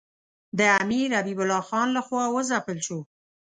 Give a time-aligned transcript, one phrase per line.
[0.57, 2.99] د امیر حبیب الله خان له خوا وځپل شو.